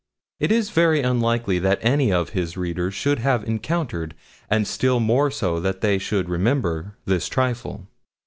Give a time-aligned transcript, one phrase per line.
[0.39, 4.15] It is very unlikely that any of his readers should have encountered,
[4.49, 7.85] and still more so that they should remember, this trifle.